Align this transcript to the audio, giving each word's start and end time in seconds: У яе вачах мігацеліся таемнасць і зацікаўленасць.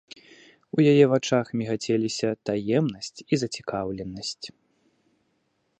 У 0.77 0.85
яе 0.91 1.05
вачах 1.11 1.45
мігацеліся 1.61 2.29
таемнасць 2.49 3.19
і 3.31 3.41
зацікаўленасць. 3.45 4.45